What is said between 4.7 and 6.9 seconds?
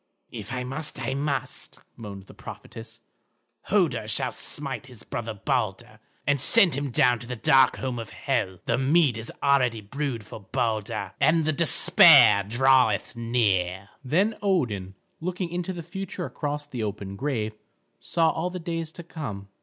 his brother Balder and send him